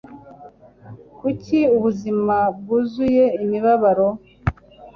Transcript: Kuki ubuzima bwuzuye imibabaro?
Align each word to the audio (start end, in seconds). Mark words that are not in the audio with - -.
Kuki 1.19 1.59
ubuzima 1.75 2.35
bwuzuye 2.57 3.25
imibabaro? 3.43 4.07